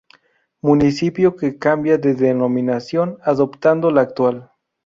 [0.61, 4.49] Municipio que cambia de denominación, adoptando la actual.